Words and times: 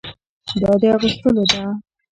دا 0.61 0.71
د 0.81 0.83
اغوستلو 0.95 1.43
ده. 1.51 1.63